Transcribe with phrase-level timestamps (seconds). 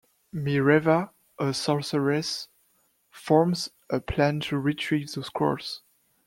[0.33, 2.47] Mireva, a sorceress,
[3.11, 5.83] forms a plan to retrieve the scrolls.